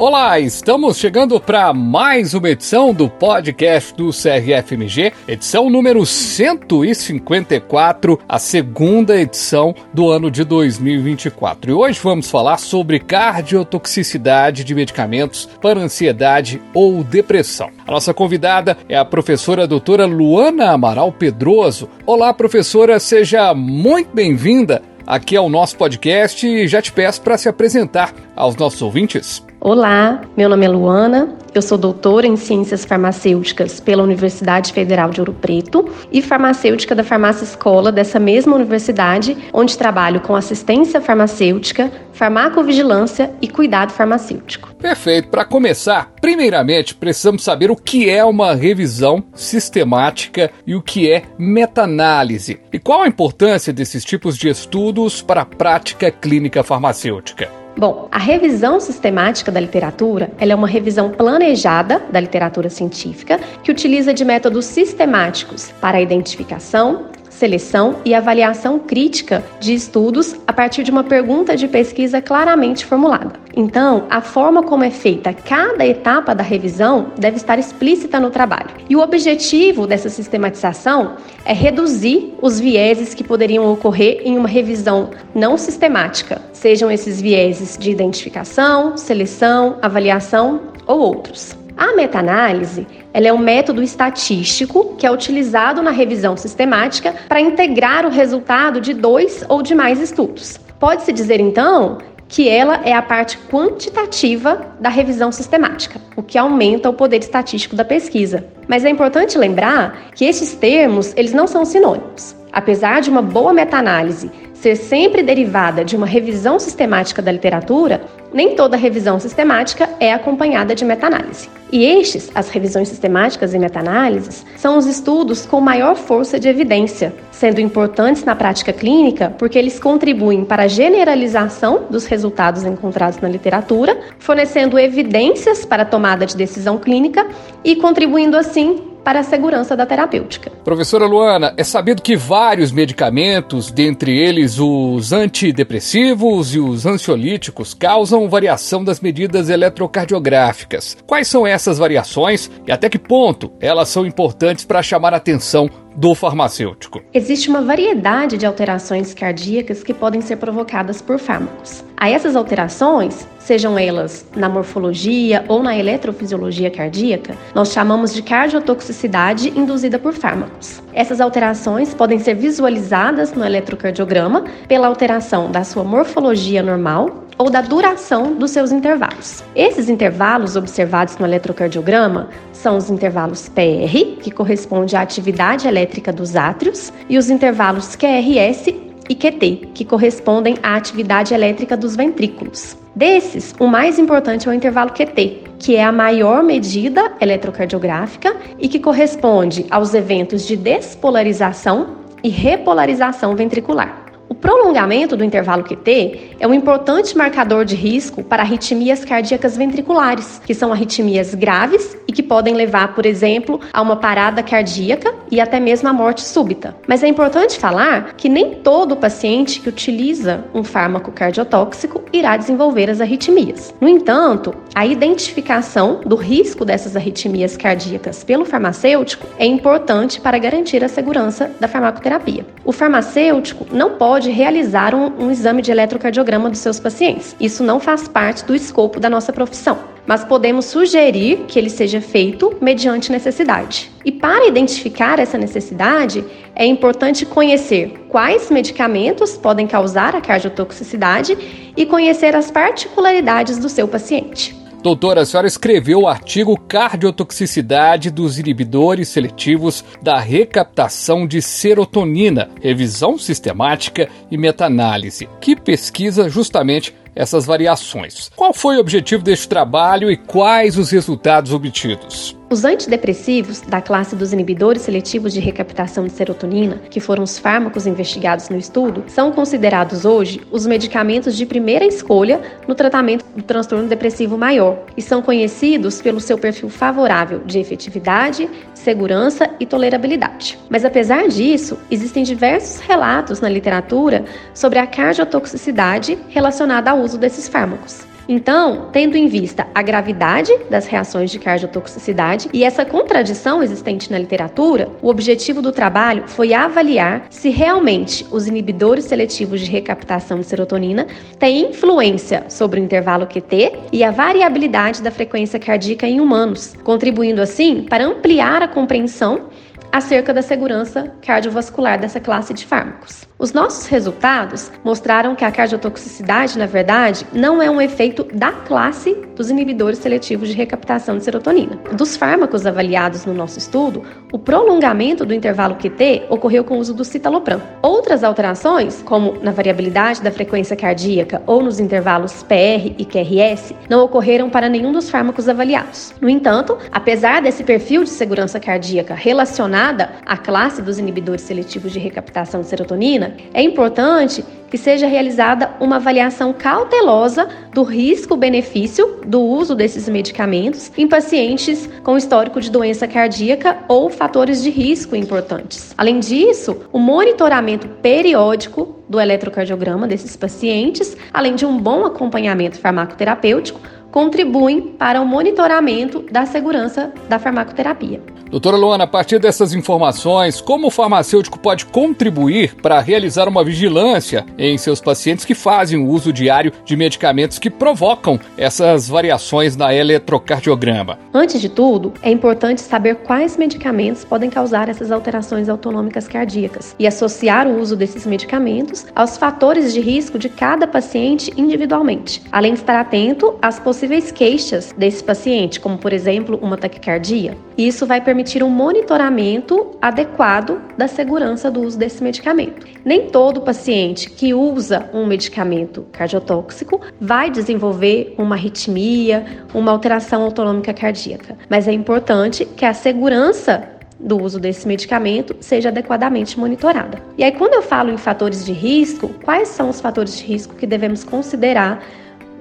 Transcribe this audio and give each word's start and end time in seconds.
Olá, 0.00 0.38
estamos 0.38 0.96
chegando 0.96 1.40
para 1.40 1.74
mais 1.74 2.32
uma 2.32 2.50
edição 2.50 2.94
do 2.94 3.10
podcast 3.10 3.92
do 3.96 4.10
CRFMG, 4.10 5.12
edição 5.26 5.68
número 5.68 6.06
154, 6.06 8.16
a 8.28 8.38
segunda 8.38 9.20
edição 9.20 9.74
do 9.92 10.08
ano 10.08 10.30
de 10.30 10.44
2024. 10.44 11.72
E 11.72 11.74
hoje 11.74 11.98
vamos 12.00 12.30
falar 12.30 12.58
sobre 12.58 13.00
cardiotoxicidade 13.00 14.62
de 14.62 14.72
medicamentos 14.72 15.48
para 15.60 15.80
ansiedade 15.80 16.62
ou 16.72 17.02
depressão. 17.02 17.68
A 17.84 17.90
nossa 17.90 18.14
convidada 18.14 18.78
é 18.88 18.96
a 18.96 19.04
professora 19.04 19.66
doutora 19.66 20.06
Luana 20.06 20.70
Amaral 20.70 21.10
Pedroso. 21.10 21.88
Olá, 22.06 22.32
professora, 22.32 23.00
seja 23.00 23.52
muito 23.52 24.14
bem-vinda 24.14 24.80
aqui 25.04 25.36
ao 25.36 25.48
nosso 25.48 25.76
podcast 25.76 26.46
e 26.46 26.68
já 26.68 26.80
te 26.80 26.92
peço 26.92 27.20
para 27.20 27.36
se 27.36 27.48
apresentar 27.48 28.14
aos 28.36 28.54
nossos 28.54 28.80
ouvintes. 28.80 29.47
Olá, 29.60 30.20
meu 30.36 30.48
nome 30.48 30.64
é 30.64 30.68
Luana, 30.68 31.36
eu 31.52 31.60
sou 31.60 31.76
doutora 31.76 32.28
em 32.28 32.36
Ciências 32.36 32.84
Farmacêuticas 32.84 33.80
pela 33.80 34.04
Universidade 34.04 34.72
Federal 34.72 35.10
de 35.10 35.20
Ouro 35.20 35.32
Preto 35.32 35.90
e 36.12 36.22
farmacêutica 36.22 36.94
da 36.94 37.02
Farmácia 37.02 37.42
Escola 37.42 37.90
dessa 37.90 38.20
mesma 38.20 38.54
universidade, 38.54 39.36
onde 39.52 39.76
trabalho 39.76 40.20
com 40.20 40.36
assistência 40.36 41.00
farmacêutica, 41.00 41.90
farmacovigilância 42.12 43.32
e 43.42 43.48
cuidado 43.48 43.92
farmacêutico. 43.92 44.72
Perfeito. 44.76 45.28
Para 45.28 45.44
começar, 45.44 46.12
primeiramente 46.20 46.94
precisamos 46.94 47.42
saber 47.42 47.68
o 47.68 47.76
que 47.76 48.08
é 48.08 48.24
uma 48.24 48.54
revisão 48.54 49.24
sistemática 49.34 50.52
e 50.64 50.76
o 50.76 50.82
que 50.82 51.10
é 51.10 51.24
meta-análise 51.36 52.60
e 52.72 52.78
qual 52.78 53.02
a 53.02 53.08
importância 53.08 53.72
desses 53.72 54.04
tipos 54.04 54.38
de 54.38 54.48
estudos 54.48 55.20
para 55.20 55.40
a 55.40 55.46
prática 55.46 56.12
clínica 56.12 56.62
farmacêutica. 56.62 57.57
Bom, 57.78 58.08
a 58.10 58.18
revisão 58.18 58.80
sistemática 58.80 59.52
da 59.52 59.60
literatura 59.60 60.32
é 60.36 60.52
uma 60.52 60.66
revisão 60.66 61.10
planejada 61.10 62.02
da 62.10 62.18
literatura 62.18 62.68
científica 62.68 63.38
que 63.62 63.70
utiliza 63.70 64.12
de 64.12 64.24
métodos 64.24 64.64
sistemáticos 64.64 65.70
para 65.80 65.98
a 65.98 66.00
identificação, 66.00 67.06
seleção 67.38 67.96
e 68.04 68.14
avaliação 68.14 68.80
crítica 68.80 69.44
de 69.60 69.72
estudos 69.72 70.34
a 70.44 70.52
partir 70.52 70.82
de 70.82 70.90
uma 70.90 71.04
pergunta 71.04 71.56
de 71.56 71.68
pesquisa 71.68 72.20
claramente 72.20 72.84
formulada. 72.84 73.34
Então, 73.56 74.04
a 74.10 74.20
forma 74.20 74.62
como 74.62 74.82
é 74.82 74.90
feita 74.90 75.32
cada 75.32 75.86
etapa 75.86 76.34
da 76.34 76.42
revisão 76.42 77.12
deve 77.16 77.36
estar 77.36 77.58
explícita 77.58 78.18
no 78.18 78.30
trabalho. 78.30 78.70
E 78.88 78.96
o 78.96 79.00
objetivo 79.00 79.86
dessa 79.86 80.08
sistematização 80.08 81.14
é 81.44 81.52
reduzir 81.52 82.34
os 82.42 82.58
vieses 82.58 83.14
que 83.14 83.22
poderiam 83.22 83.72
ocorrer 83.72 84.20
em 84.24 84.36
uma 84.36 84.48
revisão 84.48 85.10
não 85.32 85.56
sistemática, 85.56 86.42
sejam 86.52 86.90
esses 86.90 87.20
vieses 87.20 87.78
de 87.78 87.90
identificação, 87.90 88.96
seleção, 88.96 89.76
avaliação 89.80 90.60
ou 90.86 90.98
outros. 90.98 91.56
A 91.78 91.94
meta-análise 91.94 92.88
é 93.14 93.32
um 93.32 93.38
método 93.38 93.80
estatístico 93.80 94.96
que 94.98 95.06
é 95.06 95.12
utilizado 95.12 95.80
na 95.80 95.92
revisão 95.92 96.36
sistemática 96.36 97.14
para 97.28 97.40
integrar 97.40 98.04
o 98.04 98.10
resultado 98.10 98.80
de 98.80 98.92
dois 98.92 99.44
ou 99.48 99.62
de 99.62 99.76
mais 99.76 100.00
estudos. 100.00 100.58
Pode-se 100.80 101.12
dizer, 101.12 101.38
então, 101.38 101.98
que 102.26 102.48
ela 102.48 102.80
é 102.84 102.92
a 102.92 103.00
parte 103.00 103.38
quantitativa 103.48 104.66
da 104.80 104.88
revisão 104.88 105.30
sistemática, 105.30 106.00
o 106.16 106.22
que 106.22 106.36
aumenta 106.36 106.90
o 106.90 106.94
poder 106.94 107.20
estatístico 107.20 107.76
da 107.76 107.84
pesquisa. 107.84 108.44
Mas 108.66 108.84
é 108.84 108.90
importante 108.90 109.38
lembrar 109.38 110.10
que 110.16 110.24
esses 110.24 110.54
termos, 110.54 111.14
eles 111.16 111.32
não 111.32 111.46
são 111.46 111.64
sinônimos. 111.64 112.34
Apesar 112.58 113.00
de 113.00 113.08
uma 113.08 113.22
boa 113.22 113.52
meta-análise 113.52 114.32
ser 114.52 114.74
sempre 114.74 115.22
derivada 115.22 115.84
de 115.84 115.94
uma 115.94 116.06
revisão 116.06 116.58
sistemática 116.58 117.22
da 117.22 117.30
literatura, 117.30 118.02
nem 118.34 118.56
toda 118.56 118.76
revisão 118.76 119.20
sistemática 119.20 119.88
é 120.00 120.12
acompanhada 120.12 120.74
de 120.74 120.84
meta-análise. 120.84 121.48
E 121.70 121.84
estes, 121.84 122.28
as 122.34 122.50
revisões 122.50 122.88
sistemáticas 122.88 123.54
e 123.54 123.60
meta-análises, 123.60 124.44
são 124.56 124.76
os 124.76 124.86
estudos 124.86 125.46
com 125.46 125.60
maior 125.60 125.94
força 125.94 126.36
de 126.36 126.48
evidência, 126.48 127.14
sendo 127.30 127.60
importantes 127.60 128.24
na 128.24 128.34
prática 128.34 128.72
clínica 128.72 129.32
porque 129.38 129.56
eles 129.56 129.78
contribuem 129.78 130.44
para 130.44 130.64
a 130.64 130.68
generalização 130.68 131.84
dos 131.88 132.06
resultados 132.06 132.64
encontrados 132.64 133.20
na 133.20 133.28
literatura, 133.28 133.96
fornecendo 134.18 134.76
evidências 134.80 135.64
para 135.64 135.84
a 135.84 135.86
tomada 135.86 136.26
de 136.26 136.36
decisão 136.36 136.76
clínica 136.76 137.24
e 137.62 137.76
contribuindo 137.76 138.36
assim 138.36 138.97
para 139.04 139.20
a 139.20 139.22
segurança 139.22 139.76
da 139.76 139.86
terapêutica. 139.86 140.50
Professora 140.64 141.06
Luana, 141.06 141.54
é 141.56 141.64
sabido 141.64 142.02
que 142.02 142.16
vários 142.16 142.70
medicamentos, 142.70 143.70
dentre 143.70 144.16
eles 144.16 144.58
os 144.58 145.12
antidepressivos 145.12 146.54
e 146.54 146.58
os 146.58 146.86
ansiolíticos, 146.86 147.74
causam 147.74 148.28
variação 148.28 148.84
das 148.84 149.00
medidas 149.00 149.48
eletrocardiográficas. 149.48 150.96
Quais 151.06 151.28
são 151.28 151.46
essas 151.46 151.78
variações 151.78 152.50
e 152.66 152.72
até 152.72 152.88
que 152.88 152.98
ponto 152.98 153.52
elas 153.60 153.88
são 153.88 154.06
importantes 154.06 154.64
para 154.64 154.82
chamar 154.82 155.14
a 155.14 155.18
atenção 155.18 155.70
do 155.96 156.14
farmacêutico? 156.14 157.02
Existe 157.12 157.48
uma 157.48 157.62
variedade 157.62 158.36
de 158.36 158.46
alterações 158.46 159.12
cardíacas 159.14 159.82
que 159.82 159.92
podem 159.92 160.20
ser 160.20 160.36
provocadas 160.36 161.02
por 161.02 161.18
fármacos. 161.18 161.84
A 161.96 162.08
essas 162.08 162.36
alterações, 162.36 163.26
sejam 163.38 163.78
elas 163.78 164.24
na 164.36 164.48
morfologia 164.48 165.44
ou 165.48 165.62
na 165.62 165.76
eletrofisiologia 165.76 166.70
cardíaca, 166.70 167.36
nós 167.54 167.72
chamamos 167.72 168.14
de 168.14 168.22
cardiotoxicidade 168.22 169.48
induzida 169.50 169.98
por 169.98 170.12
fármacos. 170.12 170.80
Essas 170.92 171.20
alterações 171.20 171.94
podem 171.94 172.18
ser 172.18 172.34
visualizadas 172.34 173.32
no 173.32 173.44
eletrocardiograma 173.44 174.44
pela 174.68 174.86
alteração 174.86 175.50
da 175.50 175.64
sua 175.64 175.84
morfologia 175.84 176.62
normal 176.62 177.27
ou 177.38 177.48
da 177.48 177.60
duração 177.60 178.34
dos 178.34 178.50
seus 178.50 178.72
intervalos. 178.72 179.44
Esses 179.54 179.88
intervalos 179.88 180.56
observados 180.56 181.16
no 181.16 181.26
eletrocardiograma 181.26 182.28
são 182.52 182.76
os 182.76 182.90
intervalos 182.90 183.48
PR, 183.48 184.20
que 184.20 184.30
corresponde 184.30 184.96
à 184.96 185.00
atividade 185.00 185.68
elétrica 185.68 186.12
dos 186.12 186.34
átrios, 186.34 186.92
e 187.08 187.16
os 187.16 187.30
intervalos 187.30 187.94
QRS 187.94 188.74
e 189.08 189.14
QT, 189.14 189.70
que 189.72 189.84
correspondem 189.84 190.56
à 190.62 190.76
atividade 190.76 191.32
elétrica 191.32 191.76
dos 191.76 191.96
ventrículos. 191.96 192.76
Desses, 192.94 193.54
o 193.58 193.66
mais 193.66 193.98
importante 193.98 194.48
é 194.48 194.50
o 194.50 194.54
intervalo 194.54 194.90
QT, 194.90 195.44
que 195.58 195.76
é 195.76 195.84
a 195.84 195.92
maior 195.92 196.42
medida 196.42 197.12
eletrocardiográfica 197.20 198.36
e 198.58 198.68
que 198.68 198.80
corresponde 198.80 199.64
aos 199.70 199.94
eventos 199.94 200.46
de 200.46 200.56
despolarização 200.56 201.96
e 202.22 202.28
repolarização 202.28 203.36
ventricular. 203.36 204.07
Prolongamento 204.40 205.16
do 205.16 205.24
intervalo 205.24 205.64
QT 205.64 206.36
é 206.38 206.46
um 206.46 206.54
importante 206.54 207.16
marcador 207.16 207.64
de 207.64 207.74
risco 207.74 208.22
para 208.22 208.42
arritmias 208.42 209.04
cardíacas 209.04 209.56
ventriculares, 209.56 210.40
que 210.46 210.54
são 210.54 210.72
arritmias 210.72 211.34
graves 211.34 211.96
e 212.06 212.12
que 212.12 212.22
podem 212.22 212.54
levar, 212.54 212.94
por 212.94 213.04
exemplo, 213.04 213.60
a 213.72 213.82
uma 213.82 213.96
parada 213.96 214.42
cardíaca 214.42 215.12
e 215.30 215.40
até 215.40 215.58
mesmo 215.58 215.88
a 215.88 215.92
morte 215.92 216.22
súbita. 216.22 216.76
Mas 216.86 217.02
é 217.02 217.08
importante 217.08 217.58
falar 217.58 218.14
que 218.16 218.28
nem 218.28 218.54
todo 218.54 218.96
paciente 218.96 219.60
que 219.60 219.68
utiliza 219.68 220.44
um 220.54 220.62
fármaco 220.62 221.10
cardiotóxico 221.10 222.02
irá 222.12 222.36
desenvolver 222.36 222.88
as 222.90 223.00
arritmias. 223.00 223.74
No 223.80 223.88
entanto, 223.88 224.54
a 224.74 224.86
identificação 224.86 226.00
do 226.06 226.14
risco 226.14 226.64
dessas 226.64 226.94
arritmias 226.94 227.56
cardíacas 227.56 228.22
pelo 228.22 228.44
farmacêutico 228.44 229.26
é 229.36 229.46
importante 229.46 230.20
para 230.20 230.38
garantir 230.38 230.84
a 230.84 230.88
segurança 230.88 231.50
da 231.58 231.66
farmacoterapia. 231.66 232.46
O 232.64 232.72
farmacêutico 232.72 233.66
não 233.72 233.90
pode 233.90 234.27
pode 234.28 234.30
realizar 234.30 234.94
um, 234.94 235.24
um 235.24 235.30
exame 235.30 235.62
de 235.62 235.70
eletrocardiograma 235.70 236.50
dos 236.50 236.58
seus 236.58 236.78
pacientes. 236.78 237.34
Isso 237.40 237.64
não 237.64 237.80
faz 237.80 238.06
parte 238.06 238.44
do 238.44 238.54
escopo 238.54 239.00
da 239.00 239.08
nossa 239.08 239.32
profissão 239.32 239.78
mas 240.06 240.24
podemos 240.24 240.64
sugerir 240.64 241.44
que 241.46 241.58
ele 241.58 241.68
seja 241.68 242.00
feito 242.00 242.56
mediante 242.62 243.12
necessidade. 243.12 243.90
E 244.02 244.10
para 244.10 244.46
identificar 244.46 245.18
essa 245.18 245.36
necessidade, 245.36 246.24
é 246.54 246.64
importante 246.64 247.26
conhecer 247.26 248.06
quais 248.08 248.50
medicamentos 248.50 249.36
podem 249.36 249.66
causar 249.66 250.16
a 250.16 250.20
cardiotoxicidade 250.22 251.36
e 251.76 251.84
conhecer 251.84 252.34
as 252.34 252.50
particularidades 252.50 253.58
do 253.58 253.68
seu 253.68 253.86
paciente. 253.86 254.56
Doutora, 254.82 255.22
a 255.22 255.26
senhora 255.26 255.48
escreveu 255.48 256.02
o 256.02 256.08
artigo 256.08 256.56
Cardiotoxicidade 256.56 258.10
dos 258.10 258.38
inibidores 258.38 259.08
seletivos 259.08 259.84
da 260.00 260.20
recaptação 260.20 261.26
de 261.26 261.42
serotonina, 261.42 262.48
revisão 262.62 263.18
sistemática 263.18 264.08
e 264.30 264.38
meta-análise, 264.38 265.28
que 265.40 265.56
pesquisa 265.56 266.28
justamente 266.28 266.94
essas 267.14 267.44
variações. 267.44 268.30
Qual 268.36 268.54
foi 268.54 268.76
o 268.76 268.80
objetivo 268.80 269.24
deste 269.24 269.48
trabalho 269.48 270.10
e 270.12 270.16
quais 270.16 270.78
os 270.78 270.92
resultados 270.92 271.52
obtidos? 271.52 272.37
Os 272.50 272.64
antidepressivos, 272.64 273.60
da 273.60 273.82
classe 273.82 274.16
dos 274.16 274.32
inibidores 274.32 274.80
seletivos 274.80 275.34
de 275.34 275.40
recaptação 275.40 276.06
de 276.06 276.12
serotonina, 276.12 276.80
que 276.88 276.98
foram 276.98 277.22
os 277.22 277.38
fármacos 277.38 277.86
investigados 277.86 278.48
no 278.48 278.56
estudo, 278.56 279.04
são 279.06 279.30
considerados 279.30 280.06
hoje 280.06 280.40
os 280.50 280.66
medicamentos 280.66 281.36
de 281.36 281.44
primeira 281.44 281.84
escolha 281.84 282.40
no 282.66 282.74
tratamento 282.74 283.22
do 283.36 283.42
transtorno 283.42 283.86
depressivo 283.86 284.38
maior 284.38 284.78
e 284.96 285.02
são 285.02 285.20
conhecidos 285.20 286.00
pelo 286.00 286.20
seu 286.20 286.38
perfil 286.38 286.70
favorável 286.70 287.40
de 287.44 287.58
efetividade, 287.58 288.48
segurança 288.72 289.50
e 289.60 289.66
tolerabilidade. 289.66 290.58
Mas 290.70 290.86
apesar 290.86 291.28
disso, 291.28 291.76
existem 291.90 292.22
diversos 292.24 292.80
relatos 292.80 293.42
na 293.42 293.48
literatura 293.50 294.24
sobre 294.54 294.78
a 294.78 294.86
cardiotoxicidade 294.86 296.16
relacionada 296.30 296.92
ao 296.92 297.00
uso 297.00 297.18
desses 297.18 297.46
fármacos. 297.46 298.06
Então, 298.28 298.90
tendo 298.92 299.16
em 299.16 299.26
vista 299.26 299.66
a 299.74 299.80
gravidade 299.80 300.52
das 300.68 300.86
reações 300.86 301.30
de 301.30 301.38
cardiotoxicidade 301.38 302.50
e 302.52 302.62
essa 302.62 302.84
contradição 302.84 303.62
existente 303.62 304.10
na 304.12 304.18
literatura, 304.18 304.90
o 305.00 305.08
objetivo 305.08 305.62
do 305.62 305.72
trabalho 305.72 306.24
foi 306.26 306.52
avaliar 306.52 307.26
se 307.30 307.48
realmente 307.48 308.26
os 308.30 308.46
inibidores 308.46 309.06
seletivos 309.06 309.60
de 309.60 309.70
recaptação 309.70 310.40
de 310.40 310.46
serotonina 310.46 311.06
têm 311.38 311.70
influência 311.70 312.44
sobre 312.50 312.78
o 312.78 312.84
intervalo 312.84 313.26
QT 313.26 313.72
e 313.92 314.04
a 314.04 314.10
variabilidade 314.10 315.02
da 315.02 315.10
frequência 315.10 315.58
cardíaca 315.58 316.06
em 316.06 316.20
humanos, 316.20 316.74
contribuindo 316.84 317.40
assim 317.40 317.86
para 317.88 318.04
ampliar 318.04 318.62
a 318.62 318.68
compreensão 318.68 319.48
acerca 319.90 320.34
da 320.34 320.42
segurança 320.42 321.14
cardiovascular 321.24 321.98
dessa 321.98 322.20
classe 322.20 322.52
de 322.52 322.66
fármacos. 322.66 323.27
Os 323.40 323.52
nossos 323.52 323.86
resultados 323.86 324.72
mostraram 324.82 325.36
que 325.36 325.44
a 325.44 325.52
cardiotoxicidade, 325.52 326.58
na 326.58 326.66
verdade, 326.66 327.24
não 327.32 327.62
é 327.62 327.70
um 327.70 327.80
efeito 327.80 328.24
da 328.34 328.50
classe 328.50 329.14
dos 329.36 329.48
inibidores 329.48 330.00
seletivos 330.00 330.48
de 330.48 330.56
recaptação 330.56 331.16
de 331.16 331.22
serotonina. 331.22 331.78
Dos 331.92 332.16
fármacos 332.16 332.66
avaliados 332.66 333.24
no 333.24 333.32
nosso 333.32 333.56
estudo, 333.56 334.02
o 334.32 334.38
prolongamento 334.40 335.24
do 335.24 335.32
intervalo 335.32 335.76
QT 335.76 336.24
ocorreu 336.28 336.64
com 336.64 336.74
o 336.74 336.78
uso 336.78 336.92
do 336.92 337.04
citalopram. 337.04 337.62
Outras 337.80 338.24
alterações, 338.24 339.00
como 339.04 339.38
na 339.40 339.52
variabilidade 339.52 340.20
da 340.20 340.32
frequência 340.32 340.74
cardíaca 340.74 341.40
ou 341.46 341.62
nos 341.62 341.78
intervalos 341.78 342.42
PR 342.42 342.92
e 342.98 343.04
QRS, 343.04 343.72
não 343.88 344.02
ocorreram 344.02 344.50
para 344.50 344.68
nenhum 344.68 344.90
dos 344.90 345.08
fármacos 345.08 345.48
avaliados. 345.48 346.12
No 346.20 346.28
entanto, 346.28 346.76
apesar 346.90 347.40
desse 347.40 347.62
perfil 347.62 348.02
de 348.02 348.10
segurança 348.10 348.58
cardíaca 348.58 349.14
relacionada 349.14 350.10
à 350.26 350.36
classe 350.36 350.82
dos 350.82 350.98
inibidores 350.98 351.42
seletivos 351.42 351.92
de 351.92 352.00
recaptação 352.00 352.62
de 352.62 352.66
serotonina, 352.66 353.27
é 353.52 353.62
importante 353.62 354.44
que 354.70 354.78
seja 354.78 355.06
realizada 355.06 355.70
uma 355.80 355.96
avaliação 355.96 356.52
cautelosa 356.52 357.48
do 357.72 357.82
risco-benefício 357.82 359.20
do 359.26 359.40
uso 359.40 359.74
desses 359.74 360.08
medicamentos 360.08 360.92
em 360.96 361.06
pacientes 361.06 361.88
com 362.02 362.16
histórico 362.16 362.60
de 362.60 362.70
doença 362.70 363.06
cardíaca 363.08 363.78
ou 363.88 364.10
fatores 364.10 364.62
de 364.62 364.70
risco 364.70 365.16
importantes. 365.16 365.94
Além 365.96 366.20
disso, 366.20 366.76
o 366.92 366.98
monitoramento 366.98 367.88
periódico 367.88 368.96
do 369.08 369.18
eletrocardiograma 369.18 370.06
desses 370.06 370.36
pacientes, 370.36 371.16
além 371.32 371.54
de 371.54 371.64
um 371.64 371.78
bom 371.78 372.04
acompanhamento 372.04 372.78
farmacoterapêutico, 372.78 373.80
contribuem 374.18 374.80
para 374.80 375.20
o 375.20 375.24
monitoramento 375.24 376.24
da 376.28 376.44
segurança 376.44 377.12
da 377.28 377.38
farmacoterapia. 377.38 378.20
Doutora 378.50 378.78
Luana, 378.78 379.04
a 379.04 379.06
partir 379.06 379.38
dessas 379.38 379.74
informações, 379.74 380.58
como 380.58 380.86
o 380.86 380.90
farmacêutico 380.90 381.58
pode 381.58 381.84
contribuir 381.84 382.74
para 382.76 382.98
realizar 382.98 383.46
uma 383.46 383.62
vigilância 383.62 384.46
em 384.56 384.78
seus 384.78 385.02
pacientes 385.02 385.44
que 385.44 385.54
fazem 385.54 385.98
o 385.98 386.08
uso 386.08 386.32
diário 386.32 386.72
de 386.82 386.96
medicamentos 386.96 387.58
que 387.58 387.68
provocam 387.68 388.40
essas 388.56 389.06
variações 389.06 389.76
na 389.76 389.94
eletrocardiograma? 389.94 391.18
Antes 391.32 391.60
de 391.60 391.68
tudo, 391.68 392.14
é 392.22 392.30
importante 392.30 392.80
saber 392.80 393.16
quais 393.16 393.58
medicamentos 393.58 394.24
podem 394.24 394.48
causar 394.48 394.88
essas 394.88 395.12
alterações 395.12 395.68
autonômicas 395.68 396.26
cardíacas 396.26 396.96
e 396.98 397.06
associar 397.06 397.68
o 397.68 397.78
uso 397.78 397.94
desses 397.94 398.26
medicamentos 398.26 399.04
aos 399.14 399.36
fatores 399.36 399.92
de 399.92 400.00
risco 400.00 400.38
de 400.38 400.48
cada 400.48 400.86
paciente 400.86 401.52
individualmente, 401.54 402.42
além 402.50 402.72
de 402.72 402.80
estar 402.80 402.98
atento 402.98 403.58
às 403.60 403.78
possíveis 403.78 404.07
queixas 404.32 404.94
desse 404.96 405.22
paciente, 405.22 405.80
como 405.80 405.98
por 405.98 406.12
exemplo 406.12 406.58
uma 406.62 406.76
taquicardia. 406.76 407.56
Isso 407.76 408.06
vai 408.06 408.20
permitir 408.20 408.62
um 408.62 408.70
monitoramento 408.70 409.92
adequado 410.00 410.80
da 410.96 411.06
segurança 411.06 411.70
do 411.70 411.82
uso 411.82 411.98
desse 411.98 412.22
medicamento. 412.22 412.86
Nem 413.04 413.28
todo 413.28 413.60
paciente 413.60 414.30
que 414.30 414.52
usa 414.54 415.08
um 415.12 415.26
medicamento 415.26 416.06
cardiotóxico 416.12 417.00
vai 417.20 417.50
desenvolver 417.50 418.34
uma 418.38 418.54
arritmia, 418.54 419.44
uma 419.74 419.92
alteração 419.92 420.42
autonômica 420.42 420.92
cardíaca, 420.92 421.56
mas 421.68 421.86
é 421.86 421.92
importante 421.92 422.64
que 422.64 422.84
a 422.84 422.94
segurança 422.94 423.98
do 424.18 424.36
uso 424.42 424.58
desse 424.58 424.86
medicamento 424.86 425.56
seja 425.60 425.90
adequadamente 425.90 426.58
monitorada. 426.58 427.22
E 427.36 427.44
aí, 427.44 427.52
quando 427.52 427.74
eu 427.74 427.82
falo 427.82 428.10
em 428.10 428.16
fatores 428.16 428.64
de 428.64 428.72
risco, 428.72 429.28
quais 429.44 429.68
são 429.68 429.90
os 429.90 430.00
fatores 430.00 430.36
de 430.38 430.44
risco 430.44 430.74
que 430.74 430.86
devemos 430.86 431.22
considerar 431.22 432.02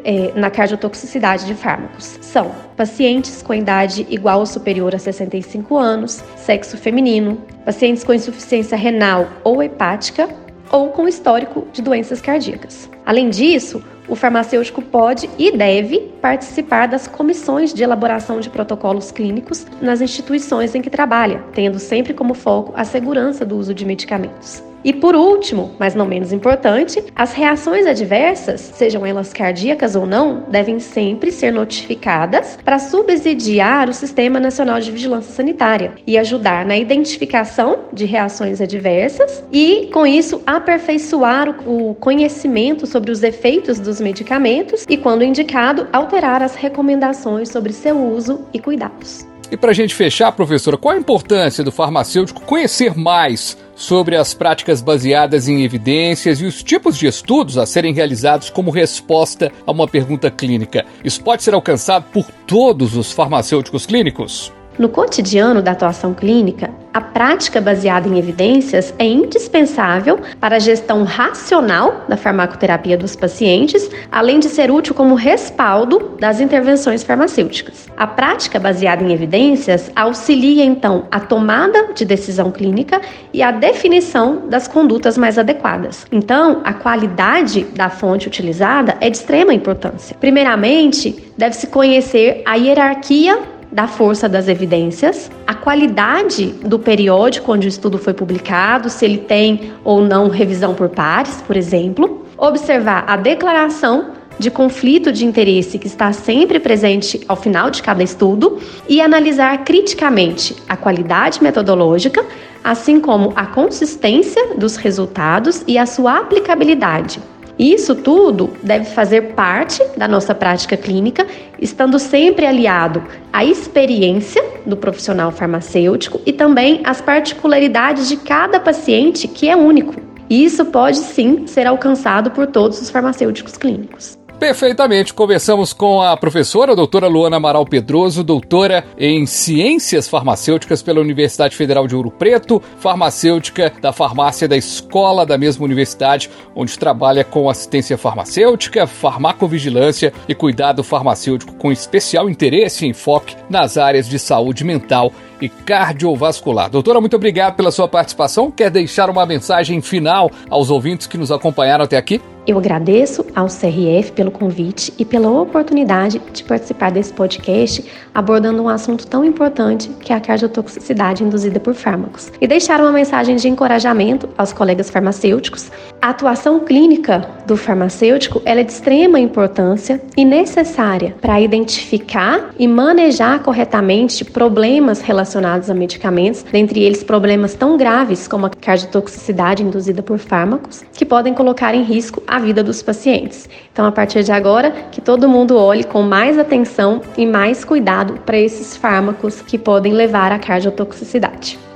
é, 0.07 0.31
na 0.33 0.49
cardiotoxicidade 0.49 1.45
de 1.45 1.53
fármacos 1.53 2.17
são 2.21 2.49
pacientes 2.77 3.41
com 3.41 3.53
idade 3.53 4.07
igual 4.09 4.39
ou 4.39 4.45
superior 4.45 4.95
a 4.95 4.99
65 4.99 5.75
anos, 5.75 6.23
sexo 6.37 6.77
feminino, 6.77 7.41
pacientes 7.65 8.05
com 8.05 8.13
insuficiência 8.13 8.77
renal 8.77 9.27
ou 9.43 9.61
hepática 9.61 10.29
ou 10.71 10.89
com 10.89 11.09
histórico 11.09 11.67
de 11.73 11.81
doenças 11.81 12.21
cardíacas. 12.21 12.89
Além 13.05 13.29
disso, 13.29 13.83
o 14.07 14.15
farmacêutico 14.15 14.81
pode 14.81 15.29
e 15.37 15.51
deve 15.51 15.99
participar 16.21 16.87
das 16.87 17.07
comissões 17.07 17.73
de 17.73 17.83
elaboração 17.83 18.39
de 18.39 18.49
protocolos 18.49 19.11
clínicos 19.11 19.65
nas 19.81 19.99
instituições 19.99 20.73
em 20.73 20.81
que 20.81 20.89
trabalha, 20.89 21.43
tendo 21.53 21.79
sempre 21.79 22.13
como 22.13 22.33
foco 22.33 22.71
a 22.77 22.85
segurança 22.85 23.45
do 23.45 23.57
uso 23.57 23.73
de 23.73 23.85
medicamentos. 23.85 24.63
E 24.83 24.93
por 24.93 25.15
último, 25.15 25.71
mas 25.79 25.95
não 25.95 26.05
menos 26.05 26.31
importante, 26.31 27.03
as 27.15 27.33
reações 27.33 27.85
adversas, 27.85 28.61
sejam 28.75 29.05
elas 29.05 29.33
cardíacas 29.33 29.95
ou 29.95 30.05
não, 30.05 30.43
devem 30.49 30.79
sempre 30.79 31.31
ser 31.31 31.51
notificadas 31.51 32.57
para 32.63 32.79
subsidiar 32.79 33.89
o 33.89 33.93
Sistema 33.93 34.39
Nacional 34.39 34.79
de 34.79 34.91
Vigilância 34.91 35.33
Sanitária 35.33 35.93
e 36.05 36.17
ajudar 36.17 36.65
na 36.65 36.77
identificação 36.77 37.79
de 37.91 38.05
reações 38.05 38.61
adversas 38.61 39.43
e, 39.51 39.89
com 39.91 40.05
isso, 40.05 40.41
aperfeiçoar 40.45 41.49
o 41.67 41.95
conhecimento 41.95 42.85
sobre 42.85 43.11
os 43.11 43.23
efeitos 43.23 43.79
dos 43.79 43.99
medicamentos 43.99 44.85
e, 44.87 44.97
quando 44.97 45.23
indicado, 45.23 45.87
alterar 45.91 46.41
as 46.41 46.55
recomendações 46.55 47.49
sobre 47.49 47.73
seu 47.73 47.97
uso 47.97 48.45
e 48.53 48.59
cuidados. 48.59 49.25
E 49.51 49.55
para 49.55 49.71
a 49.71 49.73
gente 49.73 49.95
fechar, 49.95 50.31
professora, 50.33 50.77
qual 50.77 50.95
a 50.95 50.99
importância 50.99 51.63
do 51.63 51.71
farmacêutico 51.71 52.41
conhecer 52.41 52.97
mais 52.97 53.57
sobre 53.75 54.15
as 54.15 54.33
práticas 54.33 54.81
baseadas 54.81 55.47
em 55.47 55.63
evidências 55.63 56.41
e 56.41 56.45
os 56.45 56.61
tipos 56.61 56.97
de 56.97 57.07
estudos 57.07 57.57
a 57.57 57.65
serem 57.65 57.93
realizados 57.93 58.49
como 58.49 58.71
resposta 58.71 59.51
a 59.65 59.71
uma 59.71 59.87
pergunta 59.87 60.29
clínica? 60.29 60.85
Isso 61.03 61.23
pode 61.23 61.43
ser 61.43 61.53
alcançado 61.53 62.05
por 62.11 62.25
todos 62.45 62.97
os 62.97 63.11
farmacêuticos 63.11 63.85
clínicos? 63.85 64.51
No 64.77 64.89
cotidiano 64.89 65.59
da 65.59 65.71
atuação 65.71 66.13
clínica, 66.13 66.69
a 66.93 67.01
prática 67.01 67.59
baseada 67.59 68.07
em 68.07 68.19
evidências 68.19 68.93
é 68.99 69.05
indispensável 69.05 70.19
para 70.39 70.57
a 70.57 70.59
gestão 70.59 71.03
racional 71.03 72.05
da 72.07 72.15
farmacoterapia 72.15 72.95
dos 72.95 73.15
pacientes, 73.15 73.89
além 74.11 74.39
de 74.39 74.49
ser 74.49 74.69
útil 74.69 74.93
como 74.93 75.15
respaldo 75.15 76.15
das 76.19 76.39
intervenções 76.39 77.03
farmacêuticas. 77.03 77.87
A 77.97 78.05
prática 78.05 78.59
baseada 78.59 79.03
em 79.03 79.11
evidências 79.11 79.91
auxilia 79.95 80.63
então 80.63 81.05
a 81.09 81.19
tomada 81.19 81.93
de 81.95 82.05
decisão 82.05 82.51
clínica 82.51 83.01
e 83.33 83.41
a 83.41 83.49
definição 83.49 84.47
das 84.47 84.67
condutas 84.67 85.17
mais 85.17 85.39
adequadas. 85.39 86.05
Então, 86.11 86.61
a 86.63 86.73
qualidade 86.73 87.63
da 87.75 87.89
fonte 87.89 88.27
utilizada 88.27 88.95
é 89.01 89.09
de 89.09 89.17
extrema 89.17 89.53
importância. 89.53 90.15
Primeiramente, 90.19 91.31
deve-se 91.35 91.65
conhecer 91.67 92.43
a 92.45 92.55
hierarquia 92.55 93.56
da 93.71 93.87
força 93.87 94.29
das 94.29 94.47
evidências, 94.47 95.29
a 95.45 95.53
qualidade 95.53 96.47
do 96.63 96.79
periódico 96.79 97.51
onde 97.51 97.67
o 97.67 97.69
estudo 97.69 97.97
foi 97.97 98.13
publicado, 98.13 98.89
se 98.89 99.05
ele 99.05 99.17
tem 99.17 99.73
ou 99.83 100.01
não 100.01 100.29
revisão 100.29 100.73
por 100.73 100.89
pares, 100.89 101.41
por 101.45 101.57
exemplo, 101.57 102.25
observar 102.37 103.03
a 103.07 103.17
declaração 103.17 104.11
de 104.39 104.51
conflito 104.51 105.11
de 105.11 105.25
interesse 105.25 105.79
que 105.79 105.87
está 105.87 106.13
sempre 106.13 106.59
presente 106.59 107.21
ao 107.27 107.35
final 107.35 107.69
de 107.69 107.81
cada 107.81 108.03
estudo 108.03 108.59
e 108.87 109.01
analisar 109.01 109.63
criticamente 109.63 110.55
a 110.69 110.77
qualidade 110.77 111.41
metodológica, 111.41 112.23
assim 112.63 112.99
como 112.99 113.33
a 113.35 113.47
consistência 113.47 114.55
dos 114.55 114.75
resultados 114.75 115.63
e 115.67 115.77
a 115.77 115.85
sua 115.85 116.19
aplicabilidade 116.19 117.19
isso 117.57 117.95
tudo 117.95 118.51
deve 118.61 118.85
fazer 118.85 119.33
parte 119.33 119.83
da 119.97 120.07
nossa 120.07 120.35
prática 120.35 120.77
clínica, 120.77 121.25
estando 121.59 121.97
sempre 121.97 122.45
aliado 122.45 123.03
à 123.33 123.43
experiência 123.43 124.43
do 124.65 124.77
profissional 124.77 125.31
farmacêutico 125.31 126.21
e 126.25 126.31
também 126.31 126.81
às 126.83 127.01
particularidades 127.01 128.07
de 128.07 128.17
cada 128.17 128.59
paciente, 128.59 129.27
que 129.27 129.49
é 129.49 129.55
único. 129.55 129.95
E 130.29 130.43
isso 130.43 130.65
pode 130.65 130.97
sim 130.97 131.47
ser 131.47 131.65
alcançado 131.65 132.31
por 132.31 132.47
todos 132.47 132.81
os 132.81 132.89
farmacêuticos 132.89 133.57
clínicos. 133.57 134.17
Perfeitamente. 134.39 135.15
Conversamos 135.15 135.73
com 135.73 135.99
a 135.99 136.15
professora 136.15 136.73
a 136.73 136.75
doutora 136.75 137.07
Luana 137.07 137.37
Amaral 137.37 137.65
Pedroso, 137.65 138.23
doutora 138.23 138.85
em 138.95 139.25
Ciências 139.25 140.07
Farmacêuticas 140.07 140.83
pela 140.83 141.01
Universidade 141.01 141.55
Federal 141.55 141.87
de 141.87 141.95
Ouro 141.95 142.11
Preto, 142.11 142.61
farmacêutica 142.77 143.73
da 143.81 143.91
farmácia 143.91 144.47
da 144.47 144.55
escola 144.55 145.25
da 145.25 145.39
mesma 145.39 145.65
universidade, 145.65 146.29
onde 146.55 146.77
trabalha 146.77 147.23
com 147.23 147.49
assistência 147.49 147.97
farmacêutica, 147.97 148.85
farmacovigilância 148.85 150.13
e 150.29 150.35
cuidado 150.35 150.83
farmacêutico 150.83 151.55
com 151.55 151.71
especial 151.71 152.29
interesse 152.29 152.85
e 152.85 152.89
enfoque 152.89 153.35
nas 153.49 153.75
áreas 153.75 154.07
de 154.07 154.19
saúde 154.19 154.63
mental 154.63 155.11
e 155.41 155.49
cardiovascular. 155.49 156.69
Doutora, 156.69 157.01
muito 157.01 157.15
obrigado 157.15 157.55
pela 157.55 157.71
sua 157.71 157.87
participação. 157.87 158.51
Quer 158.51 158.69
deixar 158.69 159.09
uma 159.09 159.25
mensagem 159.25 159.81
final 159.81 160.29
aos 160.47 160.69
ouvintes 160.69 161.07
que 161.07 161.17
nos 161.17 161.31
acompanharam 161.31 161.85
até 161.85 161.97
aqui? 161.97 162.21
Eu 162.47 162.57
agradeço 162.57 163.25
ao 163.35 163.47
CRF 163.47 164.13
pelo 164.13 164.31
convite 164.31 164.93
e 164.97 165.03
pela 165.03 165.29
oportunidade 165.29 166.21
de 166.31 166.45
participar 166.45 166.89
desse 166.89 167.11
podcast 167.11 167.83
abordando 168.13 168.63
um 168.63 168.69
assunto 168.69 169.05
tão 169.05 169.25
importante 169.25 169.89
que 169.99 170.13
é 170.13 170.15
a 170.15 170.21
cardiotoxicidade 170.21 171.25
induzida 171.25 171.59
por 171.59 171.73
fármacos. 171.73 172.31
E 172.39 172.47
deixar 172.47 172.79
uma 172.79 172.93
mensagem 172.93 173.35
de 173.35 173.49
encorajamento 173.49 174.29
aos 174.37 174.53
colegas 174.53 174.89
farmacêuticos. 174.89 175.69
A 176.01 176.11
atuação 176.11 176.61
clínica 176.61 177.27
do 177.45 177.57
farmacêutico 177.57 178.41
é 178.45 178.63
de 178.63 178.71
extrema 178.71 179.19
importância 179.19 180.01
e 180.15 180.23
necessária 180.23 181.15
para 181.19 181.41
identificar 181.41 182.51
e 182.57 182.65
manejar 182.65 183.43
corretamente 183.43 184.23
problemas 184.23 185.01
relacionados 185.01 185.69
a 185.69 185.73
medicamentos, 185.73 186.43
dentre 186.43 186.81
eles 186.81 187.03
problemas 187.03 187.55
tão 187.55 187.75
graves 187.75 188.25
como 188.25 188.45
a 188.45 188.49
cardiotoxicidade 188.49 189.63
induzida 189.63 190.01
por 190.01 190.17
fármacos, 190.17 190.83
que 190.93 191.05
podem 191.05 191.33
colocar 191.33 191.75
em 191.75 191.83
risco 191.83 192.23
a 192.37 192.39
vida 192.39 192.63
dos 192.63 192.81
pacientes. 192.81 193.49
Então, 193.71 193.85
a 193.85 193.91
partir 193.91 194.23
de 194.23 194.31
agora, 194.31 194.71
que 194.91 195.01
todo 195.01 195.27
mundo 195.27 195.57
olhe 195.57 195.83
com 195.83 196.01
mais 196.01 196.39
atenção 196.39 197.01
e 197.17 197.25
mais 197.25 197.65
cuidado 197.65 198.13
para 198.25 198.37
esses 198.37 198.77
fármacos 198.77 199.41
que 199.41 199.57
podem 199.57 199.91
levar 199.93 200.31
à 200.31 200.39
cardiotoxicidade. 200.39 201.66